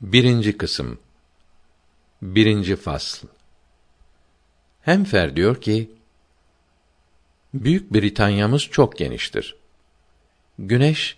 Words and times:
Birinci 0.00 0.56
kısım. 0.56 0.98
Birinci 2.22 2.76
fasl. 2.76 3.26
Hemfer 4.82 5.36
diyor 5.36 5.60
ki, 5.60 5.90
Büyük 7.54 7.94
Britanya'mız 7.94 8.62
çok 8.62 8.98
geniştir. 8.98 9.56
Güneş, 10.58 11.16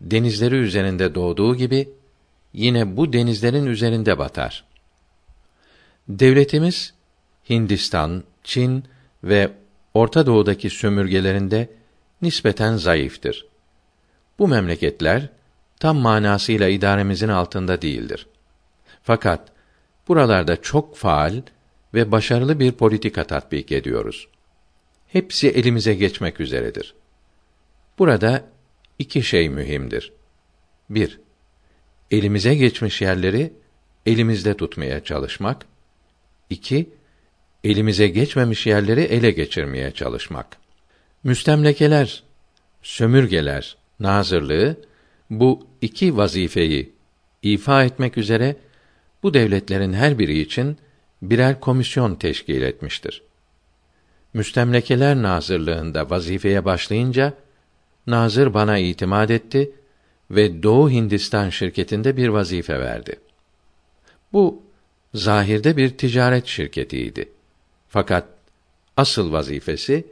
denizleri 0.00 0.54
üzerinde 0.54 1.14
doğduğu 1.14 1.56
gibi, 1.56 1.88
yine 2.52 2.96
bu 2.96 3.12
denizlerin 3.12 3.66
üzerinde 3.66 4.18
batar. 4.18 4.64
Devletimiz, 6.08 6.94
Hindistan, 7.50 8.24
Çin 8.44 8.84
ve 9.24 9.52
Orta 9.94 10.26
Doğu'daki 10.26 10.70
sömürgelerinde 10.70 11.68
nispeten 12.22 12.76
zayıftır. 12.76 13.46
Bu 14.38 14.48
memleketler, 14.48 15.28
tam 15.80 15.96
manasıyla 15.96 16.68
idaremizin 16.68 17.28
altında 17.28 17.82
değildir. 17.82 18.26
Fakat 19.02 19.52
buralarda 20.08 20.62
çok 20.62 20.96
faal 20.96 21.42
ve 21.94 22.12
başarılı 22.12 22.60
bir 22.60 22.72
politika 22.72 23.24
tatbik 23.24 23.72
ediyoruz. 23.72 24.28
Hepsi 25.08 25.48
elimize 25.48 25.94
geçmek 25.94 26.40
üzeredir. 26.40 26.94
Burada 27.98 28.44
iki 28.98 29.22
şey 29.22 29.48
mühimdir. 29.48 30.12
Bir, 30.90 31.20
elimize 32.10 32.54
geçmiş 32.54 33.02
yerleri 33.02 33.52
elimizde 34.06 34.56
tutmaya 34.56 35.04
çalışmak. 35.04 35.66
İki, 36.50 36.90
elimize 37.64 38.08
geçmemiş 38.08 38.66
yerleri 38.66 39.00
ele 39.00 39.30
geçirmeye 39.30 39.90
çalışmak. 39.90 40.56
Müstemlekeler, 41.24 42.22
sömürgeler, 42.82 43.76
nazırlığı 44.00 44.76
bu 45.30 45.66
iki 45.80 46.16
vazifeyi 46.16 46.92
ifa 47.42 47.84
etmek 47.84 48.18
üzere 48.18 48.56
bu 49.22 49.34
devletlerin 49.34 49.92
her 49.92 50.18
biri 50.18 50.40
için 50.40 50.76
birer 51.22 51.60
komisyon 51.60 52.14
teşkil 52.14 52.62
etmiştir. 52.62 53.22
Müstemlekeler 54.34 55.16
Nazırlığında 55.16 56.10
vazifeye 56.10 56.64
başlayınca 56.64 57.34
nazır 58.06 58.54
bana 58.54 58.78
itimat 58.78 59.30
etti 59.30 59.70
ve 60.30 60.62
Doğu 60.62 60.90
Hindistan 60.90 61.50
şirketinde 61.50 62.16
bir 62.16 62.28
vazife 62.28 62.80
verdi. 62.80 63.20
Bu 64.32 64.62
zahirde 65.14 65.76
bir 65.76 65.90
ticaret 65.90 66.46
şirketiydi. 66.46 67.28
Fakat 67.88 68.28
asıl 68.96 69.32
vazifesi 69.32 70.04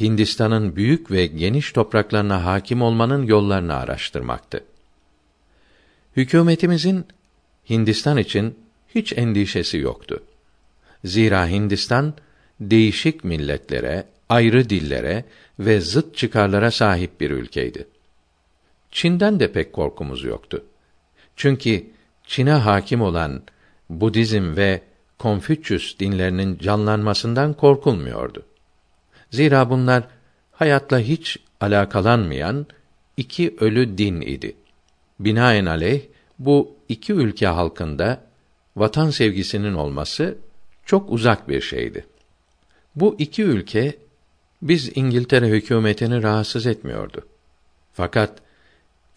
Hindistan'ın 0.00 0.76
büyük 0.76 1.10
ve 1.10 1.26
geniş 1.26 1.72
topraklarına 1.72 2.44
hakim 2.44 2.82
olmanın 2.82 3.22
yollarını 3.22 3.74
araştırmaktı. 3.74 4.64
Hükümetimizin 6.16 7.06
Hindistan 7.70 8.16
için 8.16 8.58
hiç 8.94 9.12
endişesi 9.12 9.78
yoktu. 9.78 10.22
Zira 11.04 11.48
Hindistan 11.48 12.14
değişik 12.60 13.24
milletlere, 13.24 14.04
ayrı 14.28 14.70
dillere 14.70 15.24
ve 15.58 15.80
zıt 15.80 16.16
çıkarlara 16.16 16.70
sahip 16.70 17.20
bir 17.20 17.30
ülkeydi. 17.30 17.88
Çin'den 18.90 19.40
de 19.40 19.52
pek 19.52 19.72
korkumuz 19.72 20.24
yoktu. 20.24 20.64
Çünkü 21.36 21.86
Çin'e 22.26 22.52
hakim 22.52 23.02
olan 23.02 23.42
Budizm 23.90 24.56
ve 24.56 24.82
Konfüçyüs 25.18 25.98
dinlerinin 25.98 26.58
canlanmasından 26.58 27.52
korkulmuyordu. 27.54 28.44
Zira 29.30 29.70
bunlar 29.70 30.04
hayatla 30.52 30.98
hiç 30.98 31.38
alakalanmayan 31.60 32.66
iki 33.16 33.56
ölü 33.60 33.98
din 33.98 34.20
idi. 34.20 34.56
Binaenaleyh 35.20 36.02
bu 36.38 36.76
iki 36.88 37.12
ülke 37.12 37.46
halkında 37.46 38.24
vatan 38.76 39.10
sevgisinin 39.10 39.74
olması 39.74 40.38
çok 40.84 41.12
uzak 41.12 41.48
bir 41.48 41.60
şeydi. 41.60 42.06
Bu 42.96 43.16
iki 43.18 43.42
ülke 43.42 43.96
biz 44.62 44.90
İngiltere 44.94 45.48
hükümetini 45.48 46.22
rahatsız 46.22 46.66
etmiyordu. 46.66 47.26
Fakat 47.92 48.38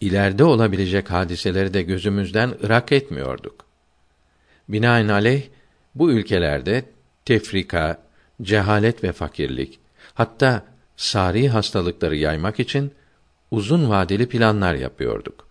ileride 0.00 0.44
olabilecek 0.44 1.10
hadiseleri 1.10 1.74
de 1.74 1.82
gözümüzden 1.82 2.54
ırak 2.64 2.92
etmiyorduk. 2.92 3.64
Binaenaleyh 4.68 5.42
bu 5.94 6.10
ülkelerde 6.10 6.84
tefrika, 7.24 8.02
cehalet 8.42 9.04
ve 9.04 9.12
fakirlik, 9.12 9.80
hatta 10.14 10.62
sari 10.96 11.48
hastalıkları 11.48 12.16
yaymak 12.16 12.60
için 12.60 12.92
uzun 13.50 13.90
vadeli 13.90 14.28
planlar 14.28 14.74
yapıyorduk. 14.74 15.48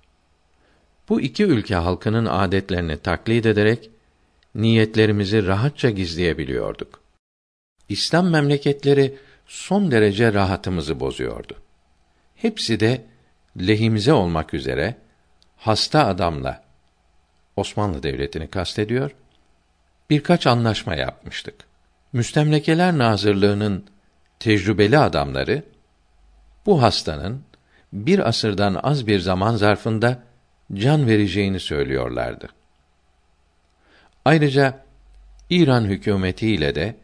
Bu 1.10 1.22
iki 1.22 1.44
ülke 1.44 1.76
halkının 1.76 2.26
adetlerini 2.26 2.98
taklit 2.98 3.46
ederek 3.46 3.90
niyetlerimizi 4.56 5.48
rahatça 5.48 5.90
gizleyebiliyorduk. 5.90 7.02
İslam 7.90 8.30
memleketleri 8.30 9.18
son 9.48 9.92
derece 9.92 10.34
rahatımızı 10.34 11.00
bozuyordu. 11.00 11.56
Hepsi 12.36 12.80
de 12.80 13.06
lehimize 13.60 14.14
olmak 14.14 14.54
üzere 14.54 14.96
hasta 15.58 16.08
adamla 16.08 16.64
Osmanlı 17.56 18.04
Devleti'ni 18.04 18.48
kastediyor. 18.48 19.12
Birkaç 20.10 20.48
anlaşma 20.48 20.96
yapmıştık. 20.96 21.56
Müstemlekeler 22.14 22.98
Nazırlığı'nın 22.98 23.86
tecrübeli 24.42 24.98
adamları 24.98 25.64
bu 26.66 26.82
hastanın 26.82 27.42
bir 27.94 28.28
asırdan 28.28 28.80
az 28.84 29.08
bir 29.08 29.20
zaman 29.20 29.56
zarfında 29.56 30.24
can 30.74 31.08
vereceğini 31.08 31.60
söylüyorlardı. 31.60 32.50
Ayrıca 34.26 34.80
İran 35.50 35.86
hükümeti 35.86 36.48
ile 36.48 36.76
de 36.76 36.96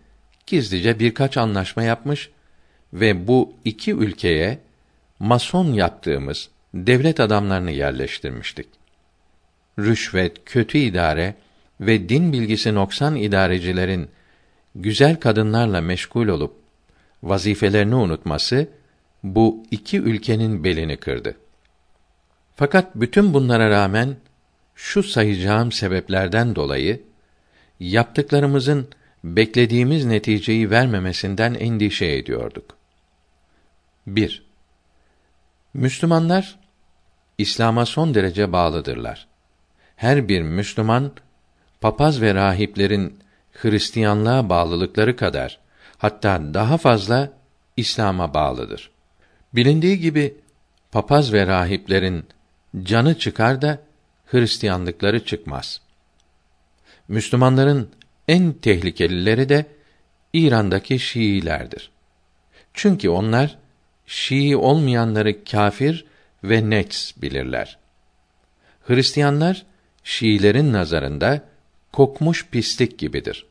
gizlice 0.48 1.00
birkaç 1.00 1.38
anlaşma 1.38 1.84
yapmış 1.84 2.30
ve 2.94 3.28
bu 3.28 3.54
iki 3.66 3.92
ülkeye 3.94 4.60
mason 5.20 5.74
yaptığımız 5.74 6.50
devlet 6.74 7.20
adamlarını 7.20 7.72
yerleştirmiştik. 7.72 8.68
Rüşvet, 9.80 10.38
kötü 10.46 10.78
idare 10.78 11.36
ve 11.82 12.10
din 12.10 12.34
bilgisi 12.34 12.76
noksan 12.76 13.16
idarecilerin 13.16 14.10
güzel 14.76 15.20
kadınlarla 15.20 15.82
meşgul 15.82 16.28
olup 16.28 16.67
vazifelerini 17.24 17.96
unutması 17.96 18.68
bu 19.24 19.64
iki 19.72 20.00
ülkenin 20.00 20.64
belini 20.64 20.98
kırdı. 20.98 21.36
Fakat 22.56 22.96
bütün 22.96 23.34
bunlara 23.34 23.70
rağmen 23.70 24.16
şu 24.76 25.04
sayacağım 25.04 25.72
sebeplerden 25.72 26.56
dolayı 26.56 27.02
yaptıklarımızın 27.80 28.88
beklediğimiz 29.24 30.06
neticeyi 30.06 30.70
vermemesinden 30.70 31.54
endişe 31.54 32.06
ediyorduk. 32.06 32.78
1. 34.08 34.46
Müslümanlar 35.74 36.60
İslam'a 37.38 37.86
son 37.86 38.14
derece 38.14 38.52
bağlıdırlar. 38.52 39.28
Her 39.96 40.28
bir 40.28 40.42
Müslüman 40.42 41.12
papaz 41.82 42.22
ve 42.22 42.34
rahiplerin 42.34 43.20
Hristiyanlığa 43.52 44.50
bağlılıkları 44.50 45.16
kadar 45.16 45.60
hatta 45.98 46.54
daha 46.54 46.78
fazla 46.78 47.34
İslam'a 47.78 48.34
bağlıdır. 48.34 48.92
Bilindiği 49.54 50.00
gibi 50.00 50.36
papaz 50.92 51.34
ve 51.34 51.48
rahiplerin 51.48 52.26
canı 52.84 53.20
çıkar 53.20 53.62
da 53.62 53.80
Hristiyanlıkları 54.26 55.26
çıkmaz. 55.26 55.82
Müslümanların 57.08 57.90
en 58.28 58.54
tehlikelileri 58.54 59.50
de 59.50 59.66
İran'daki 60.34 61.00
Şiilerdir. 61.00 61.92
Çünkü 62.74 63.10
onlar 63.10 63.58
Şii 64.06 64.58
olmayanları 64.58 65.44
kâfir 65.44 66.06
ve 66.44 66.70
nets 66.70 67.12
bilirler. 67.18 67.78
Hristiyanlar 68.88 69.66
Şiilerin 70.04 70.74
nazarında 70.74 71.42
kokmuş 71.94 72.48
pislik 72.48 73.00
gibidir. 73.00 73.46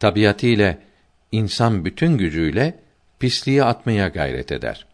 Tabiatıyla 0.00 0.78
insan 1.32 1.84
bütün 1.84 2.18
gücüyle 2.18 2.78
pisliği 3.18 3.64
atmaya 3.64 4.08
gayret 4.08 4.52
eder. 4.52 4.86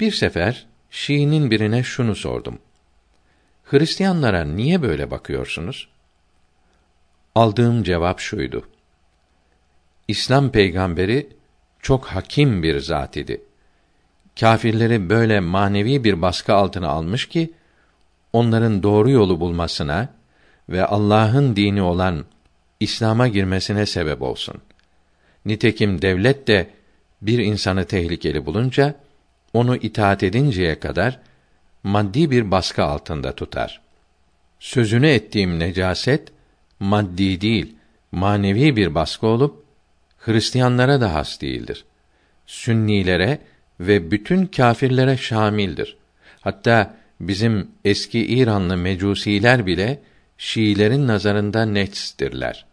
Bir 0.00 0.12
sefer 0.12 0.66
Şii'nin 0.90 1.50
birine 1.50 1.82
şunu 1.82 2.14
sordum. 2.14 2.58
Hristiyanlara 3.64 4.44
niye 4.44 4.82
böyle 4.82 5.10
bakıyorsunuz? 5.10 5.88
Aldığım 7.34 7.82
cevap 7.82 8.20
şuydu. 8.20 8.68
İslam 10.08 10.50
peygamberi 10.50 11.28
çok 11.80 12.06
hakim 12.06 12.62
bir 12.62 12.80
zat 12.80 13.16
idi. 13.16 13.40
Kâfirleri 14.40 15.10
böyle 15.10 15.40
manevi 15.40 16.04
bir 16.04 16.22
baskı 16.22 16.54
altına 16.54 16.88
almış 16.88 17.28
ki 17.28 17.52
onların 18.32 18.82
doğru 18.82 19.10
yolu 19.10 19.40
bulmasına 19.40 20.08
ve 20.68 20.86
Allah'ın 20.86 21.56
dini 21.56 21.82
olan 21.82 22.24
İslam'a 22.80 23.28
girmesine 23.28 23.86
sebep 23.86 24.22
olsun. 24.22 24.54
Nitekim 25.46 26.02
devlet 26.02 26.48
de 26.48 26.70
bir 27.22 27.38
insanı 27.38 27.84
tehlikeli 27.84 28.46
bulunca 28.46 28.94
onu 29.52 29.76
itaat 29.76 30.22
edinceye 30.22 30.80
kadar 30.80 31.20
maddi 31.82 32.30
bir 32.30 32.50
baskı 32.50 32.84
altında 32.84 33.34
tutar. 33.34 33.80
Sözünü 34.60 35.08
ettiğim 35.08 35.58
necaset 35.58 36.32
maddi 36.80 37.40
değil, 37.40 37.74
manevi 38.12 38.76
bir 38.76 38.94
baskı 38.94 39.26
olup 39.26 39.62
Hristiyanlara 40.18 41.00
da 41.00 41.14
has 41.14 41.40
değildir. 41.40 41.84
Sünnilere 42.46 43.38
ve 43.80 44.10
bütün 44.10 44.46
kâfirlere 44.46 45.16
şamildir. 45.16 45.96
Hatta 46.40 46.96
bizim 47.20 47.70
eski 47.84 48.26
İranlı 48.26 48.76
mecusiler 48.76 49.66
bile 49.66 50.02
Şiilerin 50.38 51.06
nazarında 51.06 51.64
neçstirler. 51.64 52.64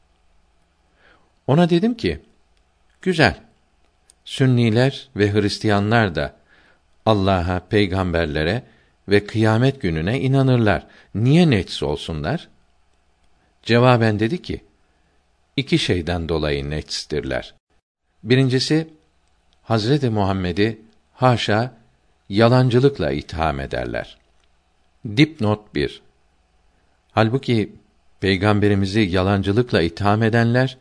Ona 1.47 1.69
dedim 1.69 1.97
ki, 1.97 2.19
güzel. 3.01 3.39
Sünniler 4.25 5.09
ve 5.15 5.33
Hristiyanlar 5.33 6.15
da 6.15 6.35
Allah'a, 7.05 7.59
peygamberlere 7.59 8.63
ve 9.09 9.25
kıyamet 9.25 9.81
gününe 9.81 10.19
inanırlar. 10.19 10.87
Niye 11.15 11.49
neçs 11.49 11.83
olsunlar? 11.83 12.47
Cevaben 13.63 14.19
dedi 14.19 14.41
ki, 14.41 14.63
iki 15.57 15.79
şeyden 15.79 16.29
dolayı 16.29 16.69
neçstirler. 16.69 17.53
Birincisi, 18.23 18.87
Hazreti 19.63 20.09
Muhammed'i 20.09 20.81
haşa 21.13 21.73
yalancılıkla 22.29 23.11
itham 23.11 23.59
ederler. 23.59 24.17
Dipnot 25.17 25.75
1 25.75 26.01
Halbuki 27.11 27.73
peygamberimizi 28.19 29.01
yalancılıkla 29.01 29.81
itham 29.81 30.23
edenler 30.23 30.77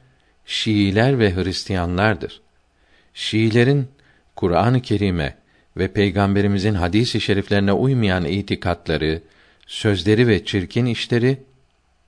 Şiiler 0.49 1.19
ve 1.19 1.35
Hristiyanlardır. 1.35 2.41
Şiilerin 3.15 3.89
Kur'an-ı 4.37 4.83
Kerim'e 4.83 5.35
ve 5.77 5.89
peygamberimizin 5.89 6.75
hadis-i 6.75 7.21
şeriflerine 7.21 7.73
uymayan 7.73 8.25
itikatları, 8.25 9.23
sözleri 9.67 10.29
ve 10.29 10.45
çirkin 10.45 10.87
işleri 10.87 11.39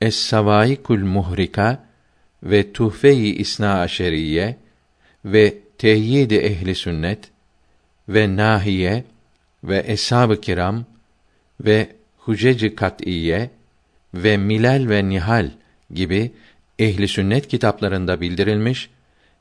Es-Savaikul 0.00 1.04
Muhrika 1.04 1.84
ve 2.42 2.72
Tuhfe-i 2.72 3.37
İsna 3.37 3.81
Aşeriye 3.81 4.56
ve 5.25 5.54
Tehyid-i 5.78 6.36
Ehli 6.36 6.75
Sünnet 6.75 7.31
ve 8.08 8.36
Nahiye 8.36 9.04
ve 9.64 9.84
Eshab-ı 9.86 10.40
Kiram 10.40 10.84
ve 11.60 11.88
Hucec-i 12.19 12.75
Kat'iye 12.75 13.50
ve 14.14 14.36
Milal 14.36 14.88
ve 14.88 15.08
Nihal 15.08 15.50
gibi 15.94 16.32
ehli 16.81 17.09
sünnet 17.09 17.49
kitaplarında 17.49 18.21
bildirilmiş, 18.21 18.91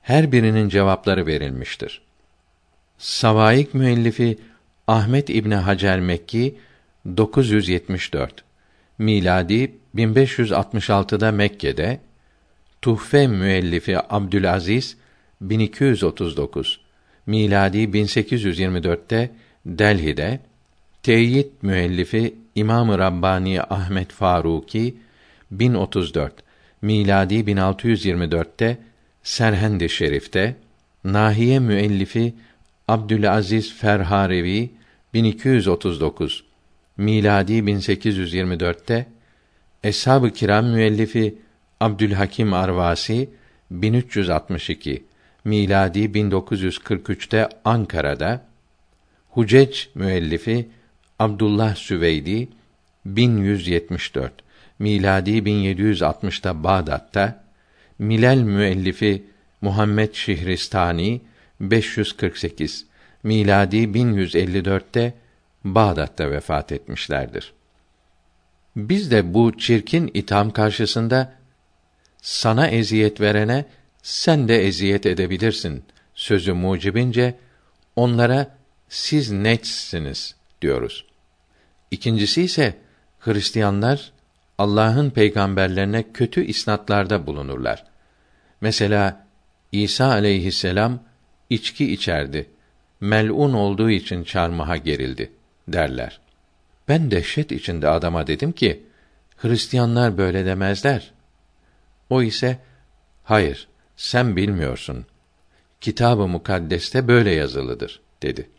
her 0.01 0.31
birinin 0.31 0.69
cevapları 0.69 1.25
verilmiştir. 1.25 2.01
Savaik 2.97 3.73
müellifi 3.73 4.37
Ahmet 4.87 5.29
İbni 5.29 5.55
Hacer 5.55 5.99
Mekki 5.99 6.55
974 7.17 8.43
miladi 8.97 9.71
1566'da 9.95 11.31
Mekke'de 11.31 11.99
Tuhfe 12.81 13.27
müellifi 13.27 13.97
Abdülaziz 14.13 14.97
1239 15.41 16.81
miladi 17.25 17.77
1824'te 17.77 19.31
Delhi'de 19.65 20.39
Teyit 21.03 21.63
müellifi 21.63 22.35
İmam-ı 22.55 22.99
Rabbani 22.99 23.61
Ahmet 23.61 24.11
Faruki 24.11 24.97
1034 25.51 26.48
miladi 26.81 27.35
1624'te 27.35 28.77
Serhend-i 29.23 29.89
Şerif'te 29.89 30.55
Nahiye 31.03 31.59
müellifi 31.59 32.33
Abdülaziz 32.87 33.73
Ferharevi 33.73 34.69
1239 35.13 36.43
miladi 36.97 37.53
1824'te 37.53 39.07
Eshab-ı 39.83 40.33
Kiram 40.33 40.65
müellifi 40.65 41.37
Abdülhakim 41.79 42.53
Arvasi 42.53 43.29
1362 43.71 45.03
miladi 45.45 45.99
1943'te 45.99 47.49
Ankara'da 47.65 48.45
Hucec 49.29 49.87
müellifi 49.95 50.69
Abdullah 51.19 51.75
Süveydi 51.75 52.49
1174 53.05 54.48
miladi 54.79 55.37
1760'ta 55.37 56.63
Bağdat'ta 56.63 57.43
Milal 57.99 58.37
müellifi 58.37 59.23
Muhammed 59.61 60.13
Şihristani 60.13 61.21
548 61.59 62.85
miladi 63.23 63.77
1154'te 63.77 65.13
Bağdat'ta 65.63 66.31
vefat 66.31 66.71
etmişlerdir. 66.71 67.53
Biz 68.75 69.11
de 69.11 69.33
bu 69.33 69.57
çirkin 69.57 70.11
itham 70.13 70.51
karşısında 70.51 71.33
sana 72.21 72.67
eziyet 72.67 73.21
verene 73.21 73.65
sen 74.03 74.47
de 74.47 74.67
eziyet 74.67 75.05
edebilirsin 75.05 75.83
sözü 76.13 76.53
mucibince 76.53 77.35
onlara 77.95 78.57
siz 78.89 79.31
neçsiniz 79.31 80.35
diyoruz. 80.61 81.05
İkincisi 81.91 82.41
ise 82.41 82.77
Hristiyanlar 83.19 84.11
Allah'ın 84.59 85.09
peygamberlerine 85.09 86.11
kötü 86.13 86.45
isnatlarda 86.45 87.27
bulunurlar. 87.27 87.85
Mesela 88.61 89.27
İsa 89.71 90.05
aleyhisselam 90.05 90.99
içki 91.49 91.93
içerdi. 91.93 92.49
Mel'un 93.01 93.53
olduğu 93.53 93.89
için 93.89 94.23
çarmıha 94.23 94.77
gerildi 94.77 95.31
derler. 95.67 96.19
Ben 96.87 97.11
dehşet 97.11 97.51
içinde 97.51 97.89
adama 97.89 98.27
dedim 98.27 98.51
ki, 98.51 98.83
Hristiyanlar 99.37 100.17
böyle 100.17 100.45
demezler. 100.45 101.11
O 102.09 102.21
ise, 102.21 102.59
hayır, 103.23 103.67
sen 103.95 104.35
bilmiyorsun. 104.35 105.05
Kitab-ı 105.81 106.27
Mukaddes'te 106.27 107.07
böyle 107.07 107.31
yazılıdır, 107.31 108.01
dedi. 108.21 108.49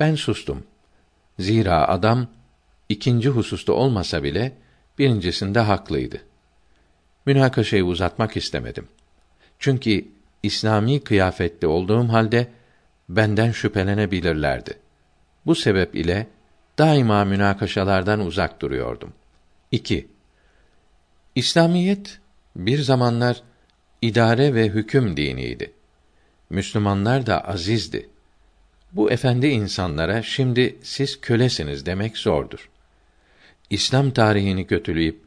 Ben 0.00 0.14
sustum. 0.14 0.62
Zira 1.38 1.88
adam, 1.88 2.26
ikinci 2.88 3.28
hususta 3.28 3.72
olmasa 3.72 4.22
bile, 4.22 4.52
birincisinde 4.98 5.60
haklıydı. 5.60 6.20
Münakaşayı 7.26 7.84
uzatmak 7.84 8.36
istemedim. 8.36 8.88
Çünkü 9.58 10.04
İslami 10.42 11.00
kıyafetli 11.00 11.66
olduğum 11.66 12.08
halde 12.08 12.48
benden 13.08 13.52
şüphelenebilirlerdi. 13.52 14.78
Bu 15.46 15.54
sebep 15.54 15.94
ile 15.94 16.26
daima 16.78 17.24
münakaşalardan 17.24 18.20
uzak 18.20 18.60
duruyordum. 18.60 19.12
2. 19.70 20.08
İslamiyet 21.34 22.18
bir 22.56 22.78
zamanlar 22.78 23.42
idare 24.02 24.54
ve 24.54 24.68
hüküm 24.68 25.16
diniydi. 25.16 25.72
Müslümanlar 26.50 27.26
da 27.26 27.40
azizdi. 27.48 28.08
Bu 28.92 29.10
efendi 29.10 29.46
insanlara 29.46 30.22
şimdi 30.22 30.78
siz 30.82 31.20
kölesiniz 31.20 31.86
demek 31.86 32.18
zordur. 32.18 32.68
İslam 33.70 34.10
tarihini 34.10 34.66
kötüleyip 34.66 35.20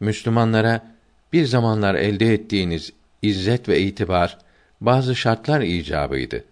Müslümanlara 0.00 0.94
bir 1.32 1.44
zamanlar 1.44 1.94
elde 1.94 2.34
ettiğiniz 2.34 2.92
izzet 3.22 3.68
ve 3.68 3.80
itibar 3.80 4.38
bazı 4.80 5.16
şartlar 5.16 5.60
icabıydı. 5.60 6.44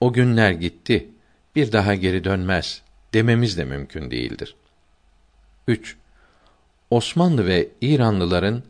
O 0.00 0.12
günler 0.12 0.50
gitti, 0.50 1.08
bir 1.56 1.72
daha 1.72 1.94
geri 1.94 2.24
dönmez 2.24 2.82
dememiz 3.14 3.58
de 3.58 3.64
mümkün 3.64 4.10
değildir. 4.10 4.54
3. 5.68 5.96
Osmanlı 6.90 7.46
ve 7.46 7.68
İranlıların 7.80 8.62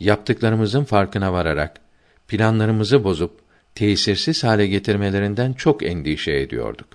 yaptıklarımızın 0.00 0.84
farkına 0.84 1.32
vararak 1.32 1.80
planlarımızı 2.28 3.04
bozup 3.04 3.40
tesirsiz 3.74 4.44
hale 4.44 4.66
getirmelerinden 4.66 5.52
çok 5.52 5.82
endişe 5.82 6.32
ediyorduk. 6.32 6.88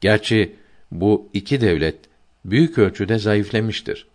Gerçi 0.00 0.56
bu 0.90 1.28
iki 1.32 1.60
devlet 1.60 1.96
büyük 2.44 2.78
ölçüde 2.78 3.18
zayıflemiştir. 3.18 4.06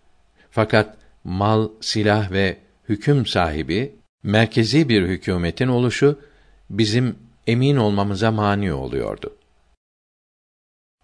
Fakat 0.51 0.97
mal, 1.23 1.69
silah 1.81 2.31
ve 2.31 2.57
hüküm 2.89 3.25
sahibi 3.25 3.95
merkezi 4.23 4.89
bir 4.89 5.07
hükümetin 5.07 5.67
oluşu 5.67 6.19
bizim 6.69 7.15
emin 7.47 7.75
olmamıza 7.75 8.31
mani 8.31 8.73
oluyordu. 8.73 9.35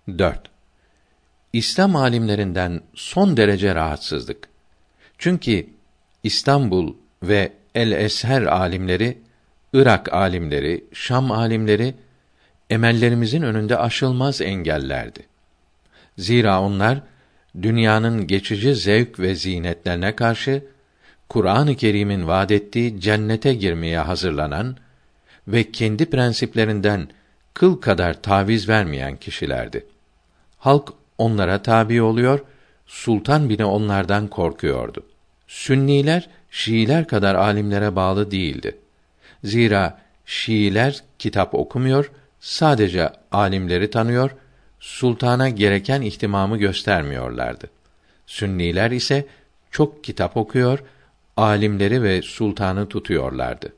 4. 0.07 0.39
İslam 1.53 1.95
alimlerinden 1.95 2.81
son 2.93 3.37
derece 3.37 3.75
rahatsızlık. 3.75 4.49
Çünkü 5.17 5.67
İstanbul 6.23 6.95
ve 7.23 7.53
El 7.75 7.91
Esher 7.91 8.41
alimleri, 8.41 9.17
Irak 9.73 10.13
alimleri, 10.13 10.85
Şam 10.93 11.31
alimleri 11.31 11.95
emellerimizin 12.69 13.41
önünde 13.41 13.77
aşılmaz 13.77 14.41
engellerdi. 14.41 15.27
Zira 16.17 16.61
onlar 16.61 17.01
dünyanın 17.61 18.27
geçici 18.27 18.75
zevk 18.75 19.19
ve 19.19 19.35
zinetlerine 19.35 20.15
karşı 20.15 20.63
Kur'an-ı 21.29 21.75
Kerim'in 21.75 22.27
vaad 22.27 22.49
ettiği 22.49 23.01
cennete 23.01 23.53
girmeye 23.53 23.99
hazırlanan 23.99 24.77
ve 25.47 25.71
kendi 25.71 26.05
prensiplerinden 26.09 27.07
kıl 27.53 27.75
kadar 27.75 28.21
taviz 28.21 28.69
vermeyen 28.69 29.17
kişilerdi. 29.17 29.85
Halk 30.57 30.93
onlara 31.17 31.61
tabi 31.61 32.01
oluyor, 32.01 32.39
sultan 32.85 33.49
bile 33.49 33.65
onlardan 33.65 34.27
korkuyordu. 34.27 35.05
Sünniler 35.47 36.29
Şiiler 36.51 37.07
kadar 37.07 37.35
alimlere 37.35 37.95
bağlı 37.95 38.31
değildi. 38.31 38.77
Zira 39.43 40.01
Şiiler 40.25 41.03
kitap 41.19 41.55
okumuyor, 41.55 42.11
sadece 42.39 43.09
alimleri 43.31 43.89
tanıyor, 43.89 44.31
sultana 44.83 45.49
gereken 45.49 46.01
ihtimamı 46.01 46.57
göstermiyorlardı. 46.57 47.69
Sünniler 48.27 48.91
ise 48.91 49.27
çok 49.71 50.03
kitap 50.03 50.37
okuyor, 50.37 50.83
alimleri 51.37 52.03
ve 52.03 52.21
sultanı 52.21 52.89
tutuyorlardı. 52.89 53.73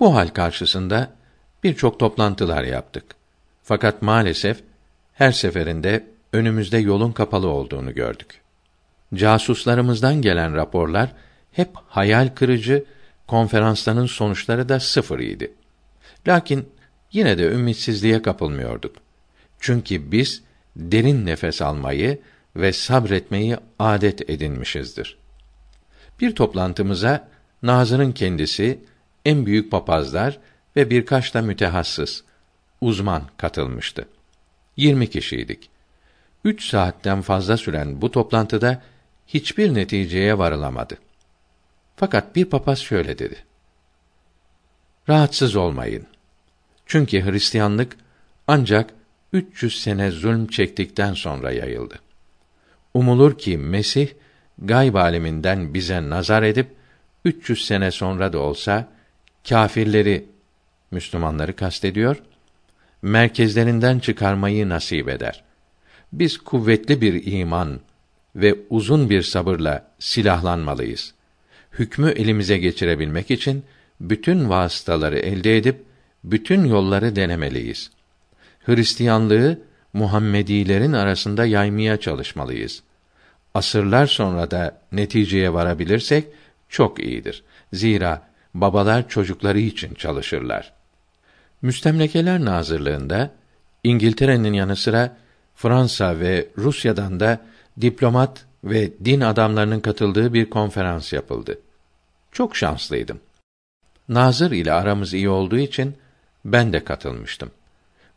Bu 0.00 0.14
hal 0.14 0.28
karşısında 0.28 1.12
birçok 1.64 1.98
toplantılar 1.98 2.64
yaptık. 2.64 3.04
Fakat 3.62 4.02
maalesef 4.02 4.60
her 5.12 5.32
seferinde 5.32 6.06
önümüzde 6.32 6.78
yolun 6.78 7.12
kapalı 7.12 7.48
olduğunu 7.48 7.94
gördük. 7.94 8.40
Casuslarımızdan 9.14 10.22
gelen 10.22 10.56
raporlar 10.56 11.12
hep 11.52 11.70
hayal 11.74 12.28
kırıcı, 12.28 12.84
konferansların 13.26 14.06
sonuçları 14.06 14.68
da 14.68 14.80
sıfır 14.80 15.18
idi. 15.18 15.52
Lakin 16.28 16.68
yine 17.12 17.38
de 17.38 17.46
ümitsizliğe 17.46 18.22
kapılmıyorduk. 18.22 18.96
Çünkü 19.62 20.12
biz 20.12 20.42
derin 20.76 21.26
nefes 21.26 21.62
almayı 21.62 22.18
ve 22.56 22.72
sabretmeyi 22.72 23.56
adet 23.78 24.30
edinmişizdir. 24.30 25.18
Bir 26.20 26.34
toplantımıza 26.34 27.28
Nazır'ın 27.62 28.12
kendisi, 28.12 28.80
en 29.24 29.46
büyük 29.46 29.70
papazlar 29.70 30.38
ve 30.76 30.90
birkaç 30.90 31.34
da 31.34 31.42
mütehassıs, 31.42 32.22
uzman 32.80 33.22
katılmıştı. 33.36 34.08
Yirmi 34.76 35.10
kişiydik. 35.10 35.70
Üç 36.44 36.68
saatten 36.68 37.22
fazla 37.22 37.56
süren 37.56 38.02
bu 38.02 38.10
toplantıda 38.10 38.82
hiçbir 39.26 39.74
neticeye 39.74 40.38
varılamadı. 40.38 40.98
Fakat 41.96 42.36
bir 42.36 42.44
papaz 42.44 42.78
şöyle 42.78 43.18
dedi. 43.18 43.36
Rahatsız 45.08 45.56
olmayın. 45.56 46.06
Çünkü 46.86 47.24
Hristiyanlık 47.24 47.96
ancak 48.46 48.94
300 49.32 49.82
sene 49.82 50.10
zulm 50.10 50.46
çektikten 50.46 51.14
sonra 51.14 51.52
yayıldı. 51.52 51.98
Umulur 52.94 53.38
ki 53.38 53.58
Mesih 53.58 54.08
gayb 54.58 54.94
aleminden 54.94 55.74
bize 55.74 56.10
nazar 56.10 56.42
edip 56.42 56.66
300 57.24 57.66
sene 57.66 57.90
sonra 57.90 58.32
da 58.32 58.38
olsa 58.38 58.88
kâfirleri 59.48 60.24
Müslümanları 60.90 61.56
kastediyor 61.56 62.22
merkezlerinden 63.02 63.98
çıkarmayı 63.98 64.68
nasip 64.68 65.08
eder. 65.08 65.44
Biz 66.12 66.38
kuvvetli 66.38 67.00
bir 67.00 67.32
iman 67.32 67.80
ve 68.36 68.54
uzun 68.70 69.10
bir 69.10 69.22
sabırla 69.22 69.90
silahlanmalıyız. 69.98 71.14
Hükmü 71.72 72.10
elimize 72.10 72.58
geçirebilmek 72.58 73.30
için 73.30 73.64
bütün 74.00 74.48
vasıtaları 74.48 75.18
elde 75.18 75.56
edip 75.56 75.84
bütün 76.24 76.64
yolları 76.64 77.16
denemeliyiz. 77.16 77.90
Hristiyanlığı 78.66 79.58
Muhammedilerin 79.92 80.92
arasında 80.92 81.46
yaymaya 81.46 82.00
çalışmalıyız. 82.00 82.82
Asırlar 83.54 84.06
sonra 84.06 84.50
da 84.50 84.80
neticeye 84.92 85.52
varabilirsek 85.52 86.26
çok 86.68 87.00
iyidir. 87.00 87.42
Zira 87.72 88.22
babalar 88.54 89.08
çocukları 89.08 89.58
için 89.60 89.94
çalışırlar. 89.94 90.72
Müstemlekeler 91.62 92.44
Nazırlığında 92.44 93.30
İngiltere'nin 93.84 94.52
yanı 94.52 94.76
sıra 94.76 95.16
Fransa 95.54 96.20
ve 96.20 96.48
Rusya'dan 96.58 97.20
da 97.20 97.40
diplomat 97.80 98.44
ve 98.64 98.90
din 99.04 99.20
adamlarının 99.20 99.80
katıldığı 99.80 100.34
bir 100.34 100.50
konferans 100.50 101.12
yapıldı. 101.12 101.58
Çok 102.32 102.56
şanslıydım. 102.56 103.20
Nazır 104.08 104.50
ile 104.50 104.72
aramız 104.72 105.14
iyi 105.14 105.28
olduğu 105.28 105.58
için 105.58 105.94
ben 106.44 106.72
de 106.72 106.84
katılmıştım. 106.84 107.50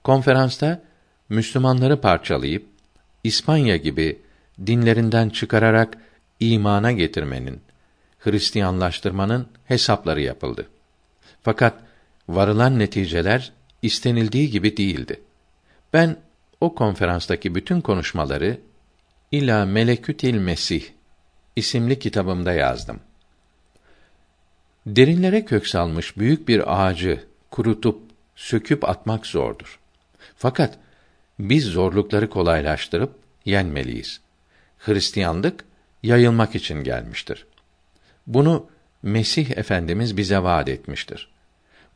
Konferansta 0.06 0.82
Müslümanları 1.30 2.02
parçalayıp 2.02 2.66
İspanya 3.24 3.78
gibi 3.78 4.22
dinlerinden 4.66 5.30
çıkararak 5.30 5.98
imana 6.40 6.92
getirmenin, 6.92 7.62
Hristiyanlaştırmanın 8.20 9.48
hesapları 9.66 10.22
yapıldı. 10.22 10.68
Fakat 11.44 11.74
varılan 12.30 12.80
neticeler 12.80 13.52
istenildiği 13.82 14.50
gibi 14.50 14.78
değildi. 14.78 15.22
Ben 15.94 16.18
o 16.62 16.76
konferanstaki 16.76 17.56
bütün 17.56 17.82
konuşmaları 17.82 18.60
İla 19.32 19.66
Melekütil 19.66 20.36
Mesih 20.36 20.84
isimli 21.56 22.00
kitabımda 22.00 22.54
yazdım. 22.54 23.00
Derinlere 24.86 25.46
kök 25.46 25.68
salmış 25.68 26.18
büyük 26.18 26.48
bir 26.48 26.86
ağacı 26.86 27.24
kurutup 27.52 28.02
söküp 28.36 28.90
atmak 28.90 29.26
zordur. 29.26 29.80
Fakat 30.36 30.77
biz 31.39 31.65
zorlukları 31.65 32.30
kolaylaştırıp 32.30 33.15
yenmeliyiz. 33.46 34.22
Hristiyanlık 34.77 35.65
yayılmak 36.04 36.56
için 36.56 36.84
gelmiştir. 36.84 37.46
Bunu 38.27 38.65
Mesih 39.04 39.58
Efendimiz 39.58 40.18
bize 40.18 40.44
vaad 40.44 40.68
etmiştir. 40.68 41.30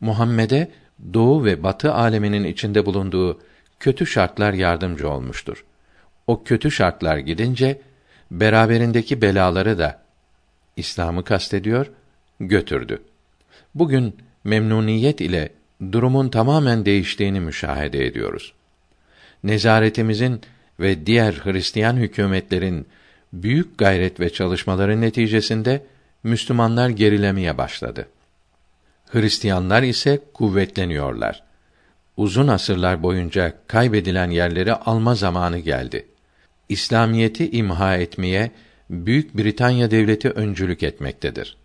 Muhammed'e 0.01 0.71
doğu 1.13 1.45
ve 1.45 1.63
batı 1.63 1.93
aleminin 1.93 2.43
içinde 2.43 2.85
bulunduğu 2.85 3.41
kötü 3.79 4.05
şartlar 4.05 4.53
yardımcı 4.53 5.09
olmuştur. 5.09 5.65
O 6.27 6.43
kötü 6.43 6.71
şartlar 6.71 7.17
gidince 7.17 7.81
beraberindeki 8.31 9.21
belaları 9.21 9.77
da 9.77 10.01
İslam'ı 10.75 11.23
kastediyor, 11.23 11.91
götürdü. 12.39 13.01
Bugün 13.75 14.17
memnuniyet 14.43 15.21
ile 15.21 15.49
durumun 15.91 16.29
tamamen 16.29 16.85
değiştiğini 16.85 17.39
müşahede 17.39 18.05
ediyoruz. 18.05 18.53
Nezaretimizin 19.43 20.41
ve 20.79 21.05
diğer 21.05 21.33
Hristiyan 21.33 21.97
hükümetlerin 21.97 22.87
büyük 23.33 23.77
gayret 23.77 24.19
ve 24.19 24.29
çalışmaları 24.29 25.01
neticesinde 25.01 25.85
Müslümanlar 26.23 26.89
gerilemeye 26.89 27.57
başladı. 27.57 28.07
Hristiyanlar 29.05 29.83
ise 29.83 30.19
kuvvetleniyorlar. 30.33 31.43
Uzun 32.17 32.47
asırlar 32.47 33.03
boyunca 33.03 33.53
kaybedilen 33.67 34.29
yerleri 34.29 34.73
alma 34.73 35.15
zamanı 35.15 35.59
geldi. 35.59 36.05
İslamiyeti 36.69 37.51
imha 37.51 37.97
etmeye 37.97 38.51
Büyük 38.89 39.37
Britanya 39.37 39.91
devleti 39.91 40.29
öncülük 40.29 40.83
etmektedir. 40.83 41.57